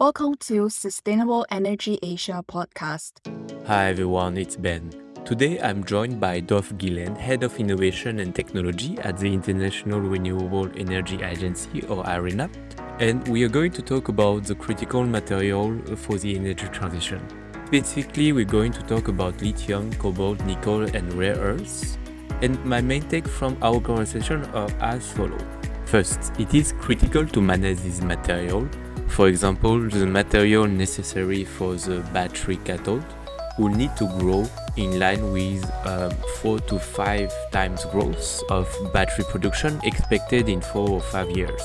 [0.00, 3.20] Welcome to Sustainable Energy Asia podcast.
[3.66, 4.90] Hi everyone, it's Ben.
[5.26, 10.70] Today I'm joined by Dolf Gielen, Head of Innovation and Technology at the International Renewable
[10.74, 12.48] Energy Agency or IRENA,
[12.98, 17.20] and we are going to talk about the critical material for the energy transition.
[17.66, 21.98] Specifically, we're going to talk about lithium, cobalt, nickel, and rare earths.
[22.40, 25.42] And my main take from our conversation are as follows.
[25.84, 28.66] First, it is critical to manage this material
[29.10, 33.04] for example, the material necessary for the battery cathode
[33.58, 39.24] will need to grow in line with uh, 4 to 5 times growth of battery
[39.28, 41.62] production expected in 4 or 5 years.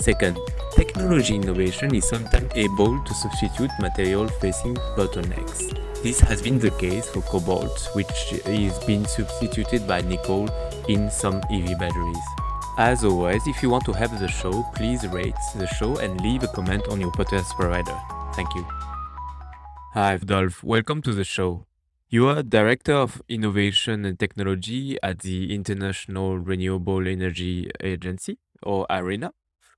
[0.00, 0.38] Second,
[0.74, 5.76] technology innovation is sometimes able to substitute material facing bottlenecks.
[6.02, 10.48] This has been the case for cobalt, which is being substituted by nickel
[10.88, 12.39] in some EV batteries.
[12.80, 16.42] As always, if you want to help the show, please rate the show and leave
[16.44, 17.94] a comment on your podcast provider.
[18.32, 18.64] Thank you.
[19.92, 20.64] Hi, Dolf.
[20.64, 21.66] Welcome to the show.
[22.08, 29.32] You are Director of Innovation and Technology at the International Renewable Energy Agency, or IRENA.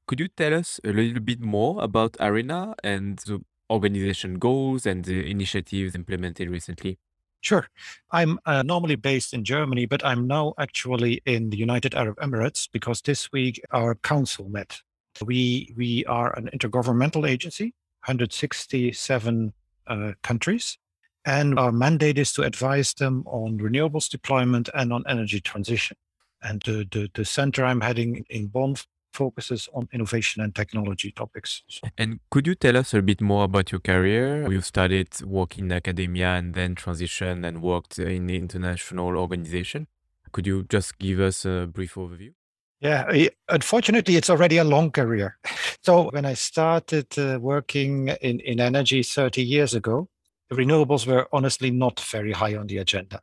[0.07, 5.05] Could you tell us a little bit more about IRENA and the organization goals and
[5.07, 7.01] the initiatives implemented recently?
[7.43, 7.69] Sure.
[8.13, 12.69] I'm uh, normally based in Germany, but I'm now actually in the United Arab Emirates
[12.73, 14.81] because this week our council met.
[15.21, 17.75] We we are an intergovernmental agency,
[18.07, 19.53] 167
[19.89, 20.79] uh, countries,
[21.25, 25.97] and our mandate is to advise them on renewables deployment and on energy transition.
[26.43, 28.77] And the, the, the center I'm heading in Bonn
[29.13, 31.63] focuses on innovation and technology topics.
[31.99, 34.51] And could you tell us a bit more about your career?
[34.51, 39.87] You started working in academia and then transitioned and worked in the international organization.
[40.33, 42.33] Could you just give us a brief overview?
[42.81, 45.39] Yeah, unfortunately, it's already a long career.
[45.85, 50.09] So when I started uh, working in, in energy 30 years ago,
[50.53, 53.21] renewables were honestly not very high on the agenda.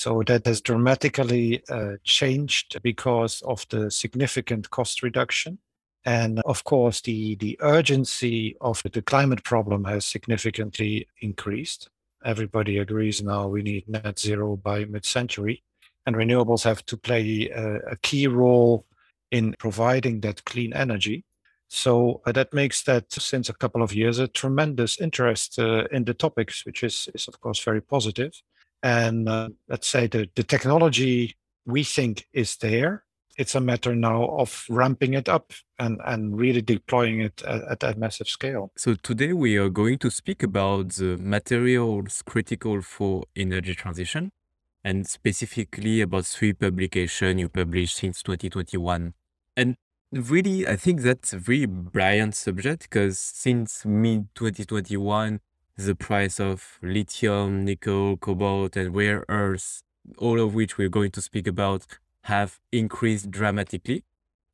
[0.00, 5.58] So that has dramatically uh, changed because of the significant cost reduction.
[6.06, 11.90] And of course, the, the urgency of the climate problem has significantly increased.
[12.24, 15.62] Everybody agrees now we need net zero by mid century,
[16.06, 18.86] and renewables have to play a, a, key role
[19.30, 21.26] in providing that clean energy.
[21.68, 26.04] So uh, that makes that since a couple of years a tremendous interest uh, in
[26.04, 28.32] the topics, which is, is of course very positive.
[28.82, 31.36] And uh, let's say the, the technology
[31.66, 33.04] we think is there.
[33.36, 37.80] It's a matter now of ramping it up and, and really deploying it at, at
[37.80, 38.70] that massive scale.
[38.76, 44.32] So today we are going to speak about the materials critical for energy transition
[44.84, 49.14] and specifically about three publications you published since 2021.
[49.56, 49.76] And
[50.12, 55.40] really, I think that's a very brilliant subject because since mid 2021,
[55.86, 59.82] the price of lithium, nickel, cobalt, and rare earths,
[60.18, 61.86] all of which we're going to speak about,
[62.24, 64.04] have increased dramatically.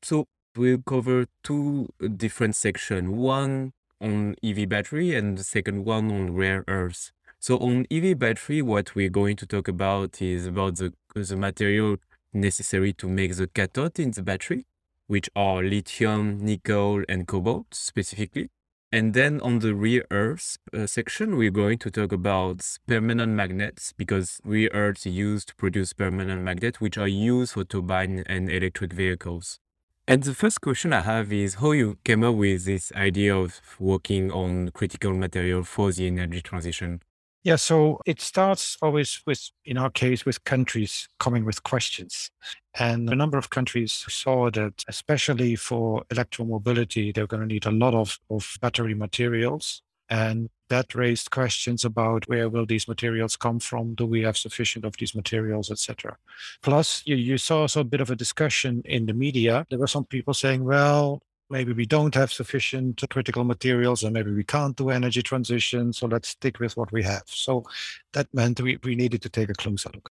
[0.03, 0.27] So
[0.57, 6.65] we'll cover two different sections one on EV battery and the second one on rare
[6.69, 7.13] earths.
[7.39, 11.97] So on EV battery, what we're going to talk about is about the, the material
[12.33, 14.67] necessary to make the cathode in the battery,
[15.07, 18.51] which are lithium, nickel, and cobalt specifically.
[18.93, 23.93] And then on the rare earths uh, section, we're going to talk about permanent magnets
[23.93, 28.93] because rare earths used to produce permanent magnets, which are used for turbine and electric
[28.93, 29.59] vehicles.
[30.07, 33.61] And the first question I have is how you came up with this idea of
[33.81, 37.03] working on critical material for the energy transition.
[37.47, 42.29] Yeah, so it starts always with, in our case, with countries coming with questions.
[42.75, 47.71] And a number of countries saw that, especially for electromobility, they're going to need a
[47.71, 49.83] lot of, of battery materials.
[50.11, 53.95] And that raised questions about where will these materials come from?
[53.95, 56.17] Do we have sufficient of these materials, etc.
[56.63, 59.65] Plus, you, you saw also a bit of a discussion in the media.
[59.71, 64.33] There were some people saying, well, maybe we don't have sufficient critical materials and maybe
[64.33, 65.93] we can't do energy transition.
[65.93, 67.25] So let's stick with what we have.
[67.27, 67.65] So
[68.13, 70.11] that meant we, we needed to take a closer look.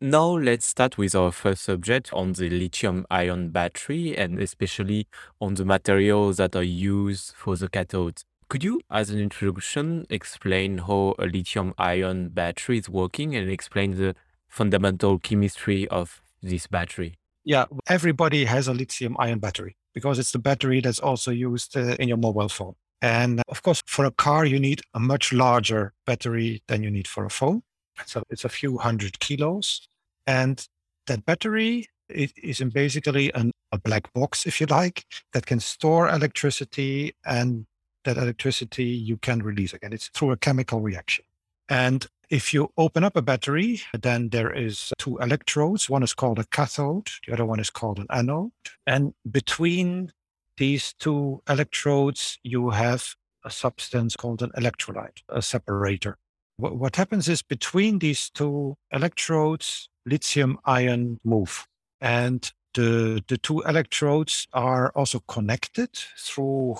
[0.00, 5.06] Now let's start with our first subject on the lithium ion battery and especially
[5.40, 8.22] on the materials that are used for the cathode.
[8.48, 13.96] Could you, as an introduction, explain how a lithium ion battery is working and explain
[13.96, 14.14] the
[14.48, 17.16] fundamental chemistry of this battery?
[17.44, 21.96] Yeah, everybody has a lithium ion battery because it's the battery that's also used uh,
[21.98, 22.74] in your mobile phone.
[23.00, 27.08] And of course, for a car, you need a much larger battery than you need
[27.08, 27.62] for a phone.
[28.04, 29.88] So it's a few hundred kilos.
[30.26, 30.62] And
[31.06, 36.10] that battery is in basically an, a black box, if you like, that can store
[36.10, 37.64] electricity and
[38.04, 39.94] that electricity you can release again.
[39.94, 41.24] It's through a chemical reaction.
[41.70, 45.88] And if you open up a battery, then there is uh, two electrodes.
[45.88, 48.50] One is called a cathode, the other one is called an anode.
[48.86, 50.12] And between
[50.56, 53.14] these two electrodes, you have
[53.44, 56.18] a substance called an electrolyte, a separator.
[56.56, 61.66] What, what happens is between these two electrodes, lithium ion move.
[62.00, 66.78] And the, the two electrodes are also connected through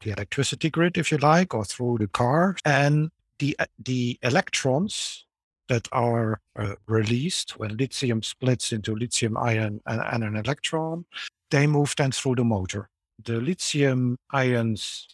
[0.00, 2.56] the electricity grid, if you like, or through the car.
[2.64, 5.26] And the, the electrons
[5.68, 11.04] that are uh, released when lithium splits into lithium ion and, and, an electron,
[11.50, 12.88] they move then through the motor.
[13.24, 15.06] The lithium ions,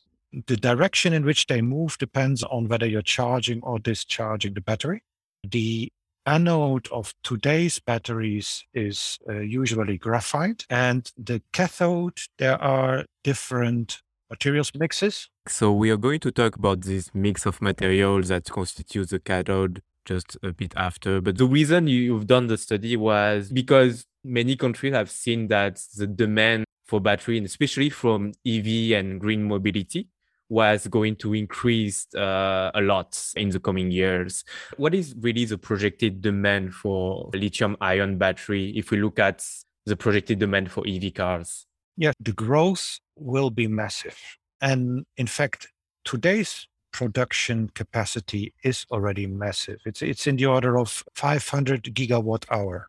[0.47, 5.03] the direction in which they move depends on whether you're charging or discharging the battery.
[5.49, 5.91] The
[6.27, 14.73] anode of today's batteries is uh, usually graphite, and the cathode, there are different materials
[14.75, 15.29] mixes.
[15.47, 19.83] So we are going to talk about this mix of materials that constitutes the cathode
[20.07, 21.21] just a bit after.
[21.21, 26.07] But the reason you've done the study was because many countries have seen that the
[26.07, 30.09] demand for battery, and especially from EV and green mobility,
[30.49, 34.45] was going to increase uh, a lot in the coming years.
[34.79, 39.45] What is really the projected demand for lithium ion battery if we look at
[39.85, 41.67] the projected demand for EV cars?
[41.97, 44.19] Yeah, the growth will be massive.
[44.65, 45.69] And in fact,
[46.07, 49.77] today's production capacity is already massive.
[49.85, 52.89] It's, it's in the order of 500 gigawatt hour.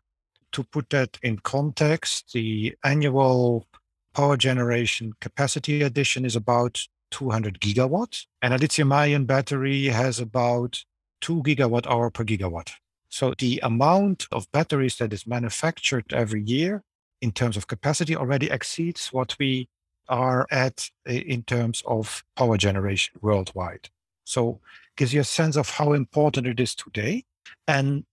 [0.52, 3.66] To put that in context, the annual
[4.14, 6.80] power generation capacity addition is about
[7.10, 10.82] 200 gigawatts, and a lithium ion battery has about
[11.20, 12.70] 2 gigawatt hour per gigawatt.
[13.10, 16.84] So the amount of batteries that is manufactured every year
[17.20, 19.68] in terms of capacity already exceeds what we
[20.08, 23.88] are at in terms of power generation worldwide.
[24.24, 24.60] So
[24.96, 27.24] gives you a sense of how important it is today.
[27.68, 28.04] And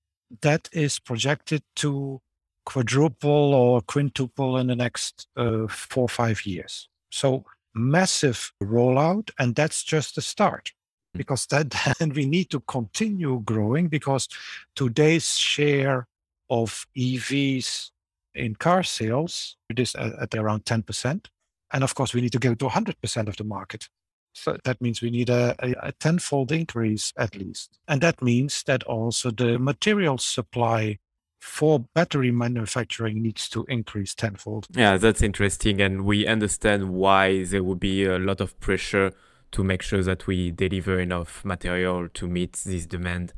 [0.42, 2.22] that is projected to
[2.66, 6.88] quadruple or quintuple in the next uh, four or five years.
[7.12, 10.72] So massive rollout, and that's just the start.
[11.14, 11.20] Hmm.
[11.20, 14.28] Because that and we need to continue growing because
[14.76, 16.08] today's share
[16.50, 17.92] of EVs
[18.36, 21.26] in car sales it is at, at around 10%.
[21.74, 23.90] And of course, we need to get to 100% of the market.
[24.34, 27.78] So that means we need a, a, a, tenfold increase at least.
[27.88, 30.98] And that means that also the material supply
[31.40, 34.68] for battery manufacturing needs to increase tenfold.
[34.72, 35.82] Yeah, that's interesting.
[35.82, 39.12] And we understand why there will be a lot of pressure
[39.52, 43.34] to make sure that we deliver enough material to meet this demand.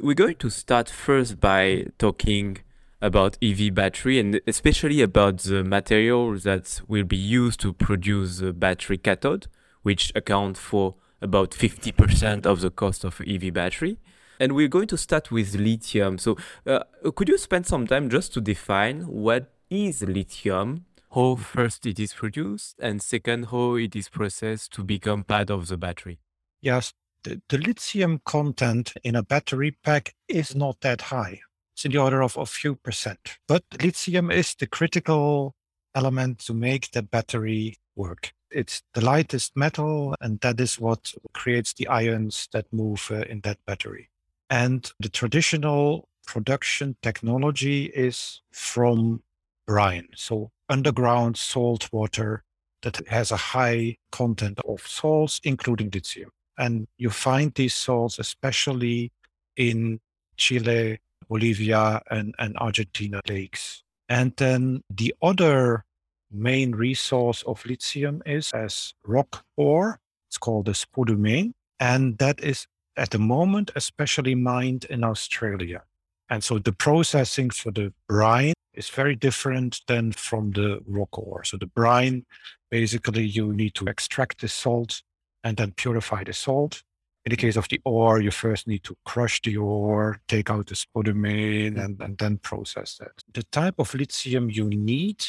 [0.00, 2.58] We're going to start first by talking
[3.02, 8.52] about EV battery and especially about the materials that will be used to produce the
[8.52, 9.48] battery cathode,
[9.82, 13.98] which account for about 50% of the cost of EV battery.
[14.38, 16.18] And we're going to start with lithium.
[16.18, 16.80] So, uh,
[17.14, 22.12] could you spend some time just to define what is lithium, how first it is
[22.12, 26.18] produced, and second, how it is processed to become part of the battery?
[26.60, 26.92] Yes,
[27.24, 31.40] the, the lithium content in a battery pack is not that high.
[31.74, 33.38] It's in the order of a few percent.
[33.48, 35.54] But lithium is the critical
[35.94, 38.32] element to make the battery work.
[38.50, 43.40] It's the lightest metal, and that is what creates the ions that move uh, in
[43.40, 44.10] that battery.
[44.50, 49.22] And the traditional production technology is from
[49.66, 52.44] brine, so underground salt water
[52.82, 56.30] that has a high content of salts, including lithium.
[56.58, 59.12] And you find these salts especially
[59.56, 60.00] in
[60.36, 60.98] Chile,
[61.32, 63.82] Bolivia, and, and Argentina lakes.
[64.10, 65.86] And then the other
[66.30, 69.98] main resource of lithium is as rock ore.
[70.28, 71.52] It's called the spodumene.
[71.80, 72.66] And that is
[72.98, 75.82] at the moment, especially mined in Australia.
[76.28, 81.44] And so the processing for the brine is very different than from the rock ore.
[81.44, 82.26] So the brine,
[82.70, 85.02] basically, you need to extract the salt
[85.44, 86.82] and then purify the salt.
[87.24, 90.66] In the case of the ore, you first need to crush the ore, take out
[90.66, 93.12] the spodumene, and, and then process that.
[93.32, 95.24] The type of lithium you need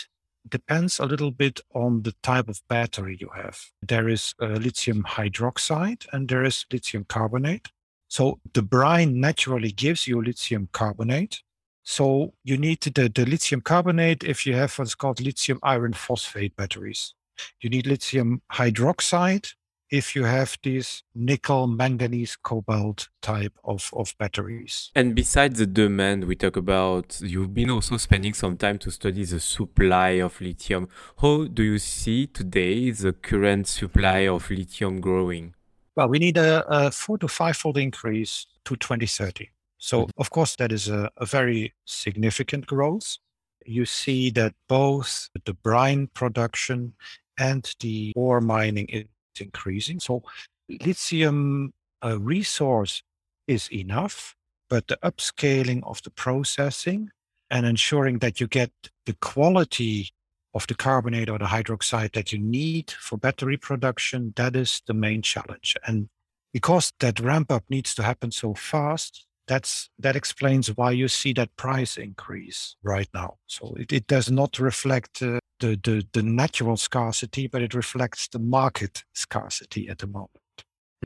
[0.50, 3.60] depends a little bit on the type of battery you have.
[3.82, 7.70] There is uh, lithium hydroxide and there is lithium carbonate.
[8.08, 11.42] So the brine naturally gives you lithium carbonate.
[11.84, 16.56] So you need the, the lithium carbonate if you have what's called lithium iron phosphate
[16.56, 17.14] batteries.
[17.62, 19.54] You need lithium hydroxide
[19.94, 24.90] if you have these nickel, manganese, cobalt type of, of batteries.
[24.96, 29.24] And besides the demand, we talk about you've been also spending some time to study
[29.24, 30.90] the supply of lithium.
[31.22, 35.54] How do you see today the current supply of lithium growing?
[35.96, 39.52] Well, we need a, a four to five fold increase to 2030.
[39.78, 40.10] So, mm-hmm.
[40.20, 43.18] of course, that is a, a very significant growth.
[43.64, 46.94] You see that both the brine production
[47.38, 49.06] and the ore mining is
[49.42, 50.00] increasing.
[50.00, 50.24] So,
[50.70, 51.74] lithium
[52.04, 53.04] uh, resource
[53.48, 54.36] is enough,
[54.70, 57.10] but the upscaling of the processing
[57.50, 58.72] and ensuring that you get
[59.06, 60.10] the quality
[60.54, 64.94] of the carbonate or the hydroxide that you need for battery production, that is the
[64.94, 65.76] main challenge.
[65.86, 66.10] And
[66.52, 71.34] because that ramp up needs to happen so fast, that's that explains why you see
[71.34, 73.38] that price increase right now.
[73.48, 78.28] So it, it does not reflect uh, the, the the natural scarcity, but it reflects
[78.28, 80.30] the market scarcity at the moment.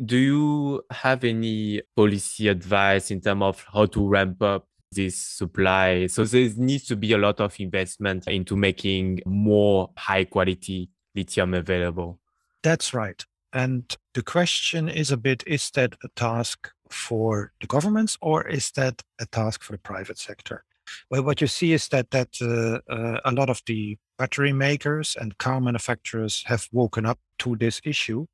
[0.04, 6.08] Do you have any policy advice in terms of how to ramp up this supply?
[6.08, 11.54] So there needs to be a lot of investment into making more high quality lithium
[11.54, 12.20] available.
[12.64, 13.24] That's right.
[13.54, 18.72] And the question is a bit is that a task for the governments or is
[18.72, 20.64] that a task for the private sector?
[21.10, 25.16] Well, what you see is that that uh, uh, a lot of the battery makers
[25.20, 28.26] and car manufacturers have woken up to this issue,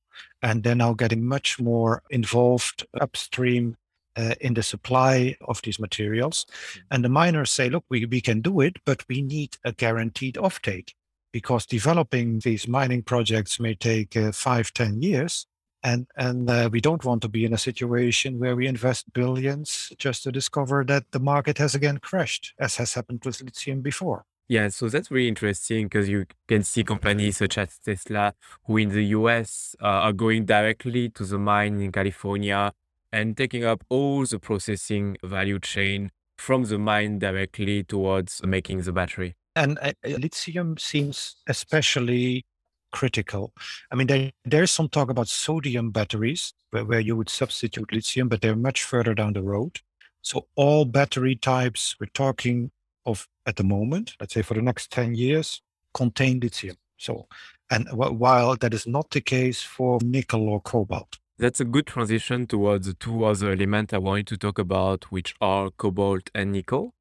[0.41, 3.75] and they're now getting much more involved upstream
[4.15, 6.45] uh, in the supply of these materials.
[6.45, 6.79] Mm-hmm.
[6.91, 10.35] And the miners say, look, we, we can do it, but we need a guaranteed
[10.35, 10.93] offtake
[11.31, 15.47] because developing these mining projects may take uh, five, ten years.
[15.83, 19.91] And, and uh, we don't want to be in a situation where we invest billions
[19.97, 24.25] just to discover that the market has again crashed, as has happened with lithium before.
[24.47, 28.33] Yeah, so that's really interesting because you can see companies such as Tesla,
[28.65, 32.73] who in the US uh, are going directly to the mine in California
[33.11, 38.91] and taking up all the processing value chain from the mine directly towards making the
[38.91, 39.35] battery.
[39.55, 42.45] And uh, lithium seems especially
[42.93, 43.51] critical.
[43.91, 48.29] I mean, there, there's some talk about sodium batteries where, where you would substitute lithium,
[48.29, 49.79] but they're much further down the road.
[50.21, 52.71] So, all battery types we're talking
[53.05, 55.61] of at the moment, let's say for the next 10 years,
[55.93, 56.77] contain lithium.
[56.97, 57.27] So,
[57.69, 61.17] and while that is not the case for nickel or cobalt.
[61.37, 65.35] That's a good transition towards the two other elements I wanted to talk about, which
[65.41, 66.93] are cobalt and nickel.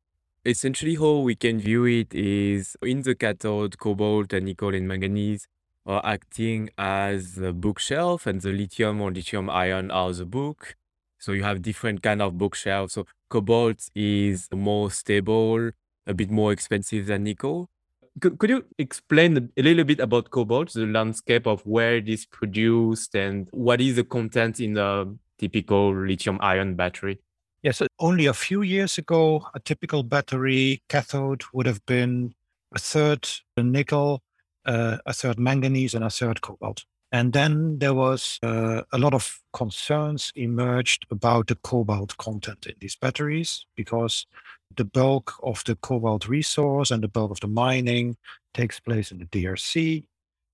[0.45, 5.47] Essentially, how we can view it is in the cathode, cobalt and nickel and manganese
[5.85, 10.77] are acting as the bookshelf, and the lithium or lithium ion are the book.
[11.19, 12.95] So you have different kind of bookshelves.
[12.95, 15.71] So cobalt is more stable,
[16.07, 17.69] a bit more expensive than nickel.
[18.21, 22.27] Could, could you explain a little bit about cobalt, the landscape of where it is
[22.27, 25.07] produced, and what is the content in a
[25.39, 27.19] typical lithium ion battery?
[27.63, 32.35] Yes, uh, only a few years ago, a typical battery cathode would have been
[32.75, 34.21] a third nickel,
[34.65, 36.85] uh, a third manganese, and a third cobalt.
[37.11, 42.75] And then there was uh, a lot of concerns emerged about the cobalt content in
[42.81, 44.27] these batteries because
[44.75, 48.17] the bulk of the cobalt resource and the bulk of the mining
[48.55, 50.05] takes place in the DRC.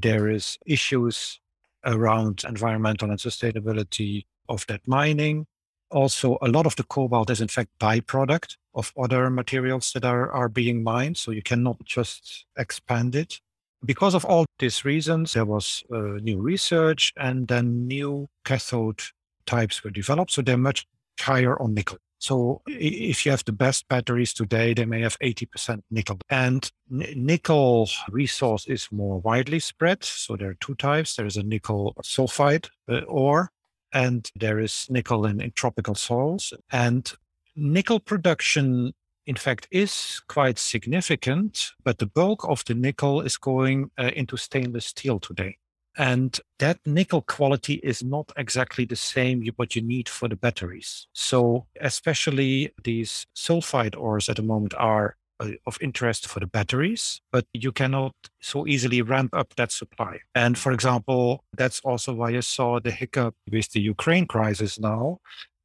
[0.00, 1.38] There is issues
[1.84, 5.46] around environmental and sustainability of that mining
[5.90, 10.30] also a lot of the cobalt is in fact byproduct of other materials that are,
[10.32, 13.40] are being mined so you cannot just expand it
[13.84, 19.02] because of all these reasons there was uh, new research and then new cathode
[19.46, 20.86] types were developed so they're much
[21.20, 21.98] higher on nickel.
[22.20, 26.18] So if you have the best batteries today they may have 80% nickel.
[26.28, 31.16] And nickel resource is more widely spread so there are two types.
[31.16, 33.50] There is a nickel sulfide uh, ore
[33.92, 36.52] and there is nickel in, in tropical soils.
[36.72, 37.10] And
[37.56, 38.94] nickel production,
[39.28, 44.38] in fact, is quite significant, but the bulk of the nickel is going uh, into
[44.38, 45.58] stainless steel today.
[45.98, 51.08] And that nickel quality is not exactly the same what you need for the batteries.
[51.12, 57.20] So, especially these sulfide ores at the moment are uh, of interest for the batteries,
[57.30, 60.20] but you cannot so easily ramp up that supply.
[60.34, 65.18] And for example, that's also why you saw the hiccup with the Ukraine crisis now,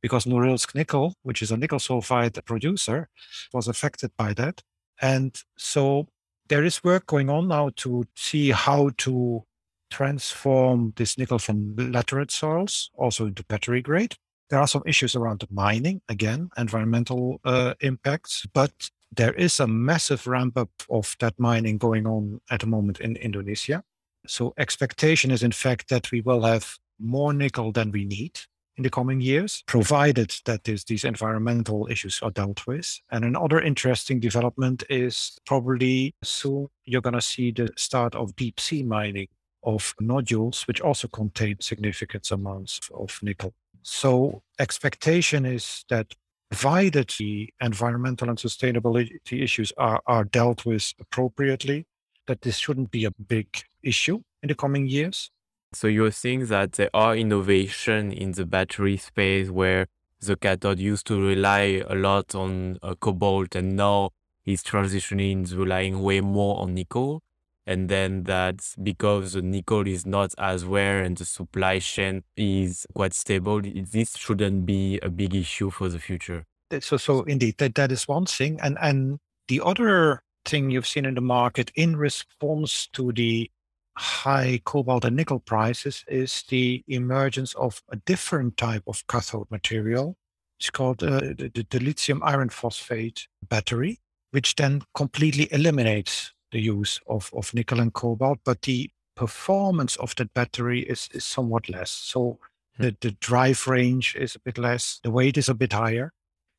[0.04, 3.08] because Norilsk Nickel, which is a nickel sulfide producer,
[3.54, 4.62] was affected by that.
[5.02, 6.08] And so
[6.50, 9.44] there is work going on now to see how to
[9.90, 14.16] transform this nickel from laterite soils also into battery grade.
[14.50, 19.68] There are some issues around the mining, again, environmental uh, impacts, but there is a
[19.68, 23.84] massive ramp up of that mining going on at the moment in Indonesia.
[24.28, 28.40] So expectation is in fact that we will have more nickel than we need
[28.78, 33.00] in the coming years, provided that this, these environmental issues are dealt with.
[33.12, 38.60] And another interesting development is probably soon you're going to see the start of deep
[38.60, 39.28] sea mining
[39.64, 43.54] of nodules, which also contain significant amounts of nickel.
[43.84, 46.14] So expectation is that
[46.50, 51.86] provided the environmental and sustainability issues are, are dealt with appropriately,
[52.28, 53.48] that this shouldn't be a big
[53.82, 55.32] issue in the coming years.
[55.76, 59.88] So you're seeing that there are innovation in the battery space where
[60.20, 64.12] the cathode used to rely a lot on uh, cobalt and now
[64.46, 67.22] is transitioning to relying way more on nickel.
[67.66, 72.86] And then that's because the nickel is not as rare and the supply chain is
[72.94, 73.62] quite stable.
[73.64, 76.46] This shouldn't be a big issue for the future.
[76.82, 78.60] So, so indeed, that, that is one thing.
[78.62, 83.50] And, and the other thing you've seen in the market in response to the
[83.98, 90.18] high cobalt and nickel prices is the emergence of a different type of cathode material.
[90.60, 94.00] It's called uh, the, the, lithium iron phosphate battery,
[94.32, 100.16] which then completely eliminates the use of, of nickel and cobalt, but the performance of
[100.16, 101.92] that battery is, is somewhat less.
[101.92, 102.40] So
[102.78, 102.84] hmm.
[102.84, 106.14] the, the drive range is a bit less, the weight is a bit higher.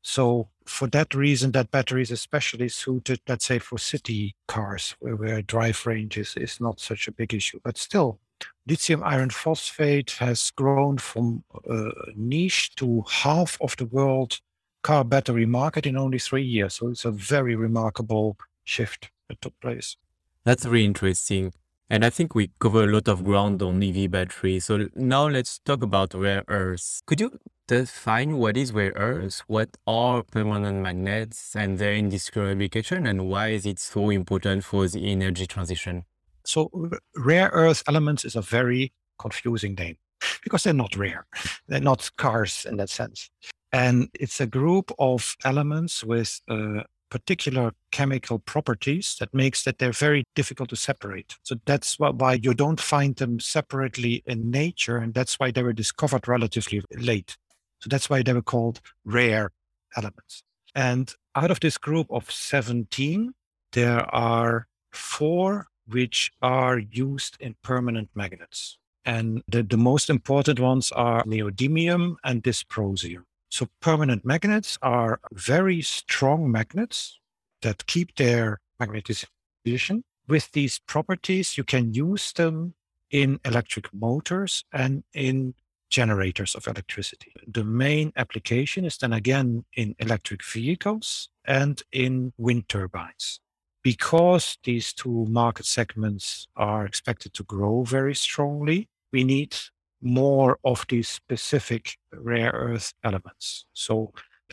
[0.07, 5.15] So for that reason, that battery is especially suited, let's say, for city cars where,
[5.15, 7.59] where drive range is, is not such a big issue.
[7.63, 8.19] But still,
[8.67, 14.39] lithium iron phosphate has grown from a niche to half of the world
[14.83, 16.75] car battery market in only three years.
[16.75, 19.97] So it's a very remarkable shift that took place.
[20.43, 21.51] That's very interesting.
[21.89, 24.59] And I think we cover a lot of ground on EV battery.
[24.59, 27.01] So now let's talk about rare earths.
[27.07, 29.43] Could you define what is rare earths?
[29.47, 33.07] What are permanent magnets and their industrial application?
[33.07, 36.05] And why is it so important for the energy transition?
[36.45, 36.69] So
[37.15, 39.97] rare earth elements is a very confusing name
[40.43, 41.25] because they're not rare.
[41.67, 43.29] They're not cars in that sense.
[43.71, 49.91] And it's a group of elements with uh, particular chemical properties that makes that they're
[49.91, 51.35] very difficult to separate.
[51.43, 55.73] So that's why you don't find them separately in nature, and that's why they were
[55.73, 57.37] discovered relatively late.
[57.79, 59.51] So that's why they were called rare
[59.95, 60.43] elements.
[60.73, 63.33] And out of this group of 17,
[63.73, 68.77] there are four which are used in permanent magnets.
[69.05, 73.23] And the, the most important ones are neodymium and dysprosium.
[73.49, 77.19] So permanent magnets are very strong magnets
[77.61, 80.03] that keep their magnetization.
[80.27, 82.73] With these properties, you can use them
[83.11, 85.53] in electric motors and in
[85.89, 87.31] generators of electricity.
[87.47, 93.39] The main application is then again in electric vehicles and in wind turbines.
[93.83, 99.55] Because these two market segments are expected to grow very strongly, we need
[100.01, 103.65] more of these specific rare earth elements.
[103.73, 104.11] So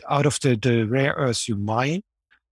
[0.09, 2.01] out of the, the rare earths you mine,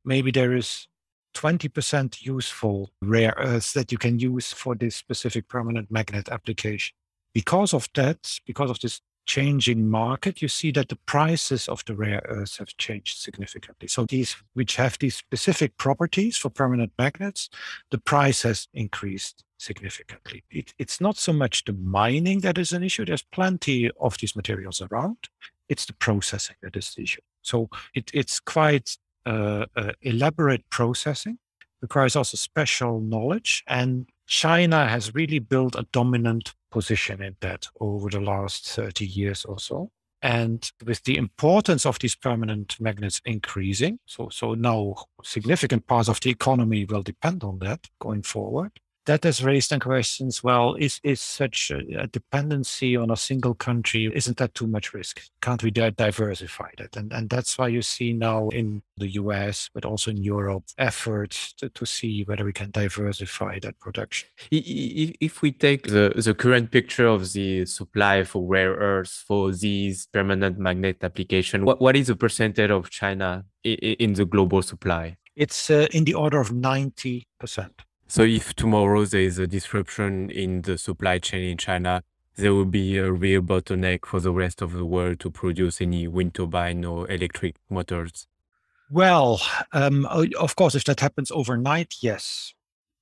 [0.04, 0.88] maybe there is
[1.36, 6.94] 20% useful rare earths that you can use for this specific permanent magnet application.
[7.34, 11.96] Because of that, because of this changing market, you see that the prices of the
[11.96, 13.88] rare earths have changed significantly.
[13.88, 17.50] So these which have these specific properties for permanent magnets,
[17.92, 20.44] the price has increased significantly.
[20.50, 23.06] It, it's not so much the mining that is an issue.
[23.06, 25.30] There's plenty of these materials around.
[25.70, 27.22] It's the processing that is the issue.
[27.42, 31.38] So it, it's quite uh, uh, elaborate processing,
[31.82, 33.64] requires also special knowledge.
[33.68, 39.46] And China has really built a dominant position in that over the last 30 years
[39.46, 39.92] or so.
[40.24, 46.20] And with the importance of these permanent magnets increasing, so, so now significant parts of
[46.20, 48.72] the economy will depend on that going forward,
[49.06, 50.44] that has raised some questions.
[50.44, 54.12] Well, is is such a, dependency on a single country?
[54.14, 55.22] Isn't that too much risk?
[55.42, 56.96] Can't we diversify that?
[56.96, 59.70] And and that's why you see now in the U.S.
[59.74, 64.30] but also in Europe efforts to, to see whether we can diversify that production.
[64.52, 70.08] If we take the the current picture of the supply for rare earths for these
[70.14, 75.18] permanent magnet application, what what is the percentage of China in the global supply?
[75.36, 77.82] It's uh, in the order of ninety percent.
[78.12, 82.04] So if tomorrow there is a disruption in the supply chain in China,
[82.36, 86.10] there will be a real bottleneck for the rest of the world to produce any
[86.10, 88.28] wind turbine or electric motors.
[88.90, 89.40] Well,
[89.72, 90.06] um,
[90.38, 92.54] of course, if that happens overnight, yes.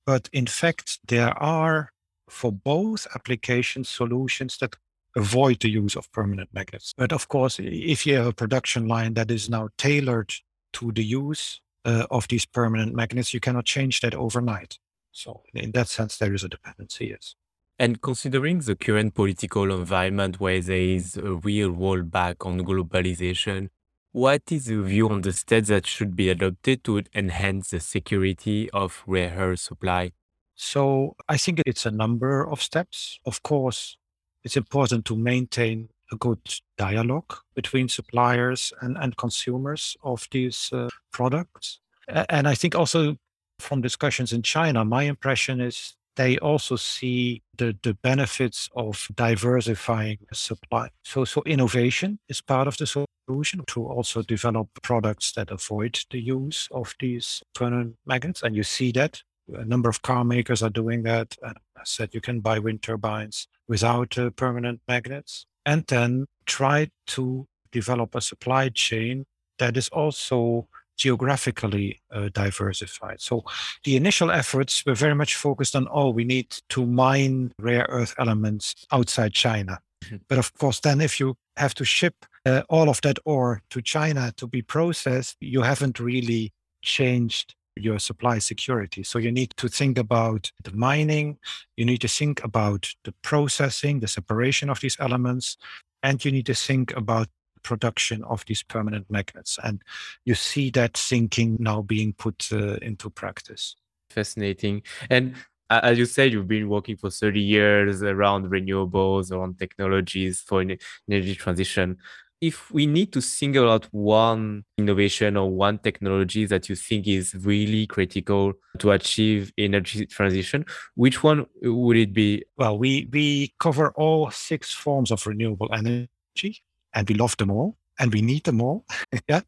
[0.06, 1.90] But in fact, there are
[2.28, 4.76] for both application solutions that
[5.16, 6.94] avoid the use of permanent magnets.
[6.96, 10.32] But of course, if you have a production line that is now tailored
[10.74, 14.78] to the use uh, of these permanent magnets, you cannot change that overnight.
[15.12, 17.34] So in that sense, there is a dependency, yes.
[17.78, 23.70] And considering the current political environment where there is a real rollback on globalization,
[24.12, 28.68] what is your view on the steps that should be adopted to enhance the security
[28.70, 30.12] of rare earth supply?
[30.56, 33.18] So I think it's a number of steps.
[33.24, 33.96] Of course,
[34.44, 36.40] it's important to maintain a good
[36.76, 41.80] dialogue between suppliers and, and consumers of these uh, products.
[42.08, 43.16] And I think also
[43.60, 50.18] from discussions in China, my impression is they also see the, the benefits of diversifying
[50.32, 50.90] supply.
[51.02, 56.20] So, so innovation is part of the solution to also develop products that avoid the
[56.20, 58.42] use of these permanent magnets.
[58.42, 59.22] And you see that
[59.54, 61.36] a number of car makers are doing that.
[61.42, 65.46] And I said you can buy wind turbines without uh, permanent magnets.
[65.64, 69.26] And then try to develop a supply chain
[69.58, 70.68] that is also
[71.00, 73.20] geographically uh, diversified.
[73.20, 73.42] So
[73.84, 78.14] the initial efforts were very much focused on, oh, we need to mine rare earth
[78.18, 79.80] elements outside China.
[80.04, 80.16] Mm-hmm.
[80.28, 83.80] But of course, then if you have to ship uh, all of that ore to
[83.80, 89.02] China to be processed, you haven't really changed your supply security.
[89.02, 91.38] So you need to think about the mining,
[91.76, 95.56] you need to think about the processing, the separation of these elements,
[96.02, 97.28] and you need to think about
[97.62, 99.58] production of these permanent magnets.
[99.62, 99.82] And
[100.24, 103.76] you see that thinking now being put uh, into practice.
[104.10, 104.82] Fascinating.
[105.08, 105.34] And
[105.70, 111.34] as you said, you've been working for 30 years around renewables, around technologies for energy
[111.36, 111.96] transition.
[112.40, 117.34] If we need to single out one innovation or one technology that you think is
[117.34, 122.44] really critical to achieve energy transition, which one would it be?
[122.56, 126.62] Well, we, we cover all six forms of renewable energy
[126.94, 128.84] and we love them all and we need them all.
[129.28, 129.42] yeah.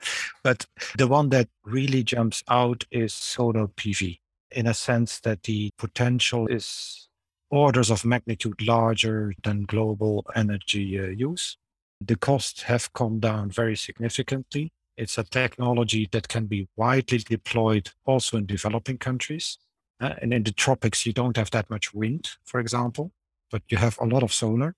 [0.44, 4.18] But the one that really jumps out is solar PV
[4.50, 7.08] in a sense that the potential is
[7.50, 11.56] orders of magnitude larger than global energy uh, use.
[12.00, 14.72] The costs have come down very significantly.
[14.96, 19.58] It's a technology that can be widely deployed also in developing countries.
[20.00, 23.12] Uh, and in the tropics, you don't have that much wind, for example,
[23.50, 24.74] but you have a lot of solar.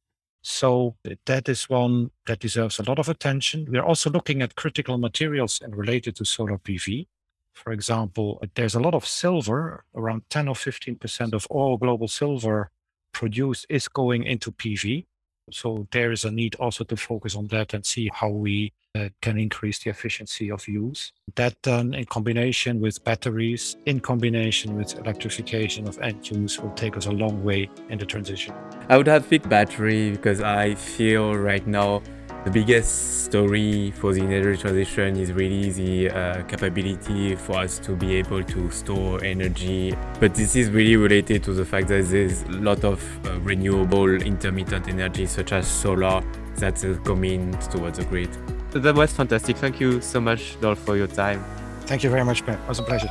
[0.46, 3.66] So that is one that deserves a lot of attention.
[3.66, 7.06] We're also looking at critical materials and related to solar PV.
[7.54, 12.08] For example, uh, there's a lot of silver, around 10 or 15% of all global
[12.08, 12.70] silver
[13.12, 15.06] produced is going into PV.
[15.50, 19.08] So there is a need also to focus on that and see how we uh,
[19.20, 21.12] can increase the efficiency of use.
[21.34, 26.96] That done in combination with batteries, in combination with electrification of end use, will take
[26.96, 28.54] us a long way in the transition.
[28.88, 32.02] I would have picked battery because I feel right now
[32.44, 37.96] the biggest story for the energy transition is really the uh, capability for us to
[37.96, 39.96] be able to store energy.
[40.20, 44.10] But this is really related to the fact that there's a lot of uh, renewable
[44.10, 46.22] intermittent energy, such as solar,
[46.56, 48.28] that's coming towards the grid.
[48.74, 49.56] That was fantastic.
[49.56, 51.44] Thank you so much, Dolf, for your time.
[51.82, 52.58] Thank you very much, Ben.
[52.58, 53.10] It was a pleasure.